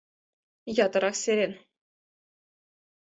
[0.85, 1.53] Ятырак серен.